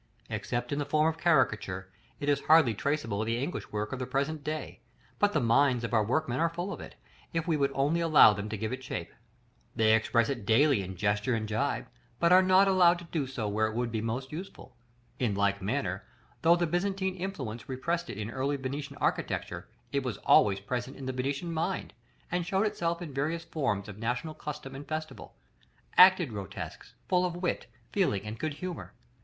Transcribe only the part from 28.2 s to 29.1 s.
and good humor.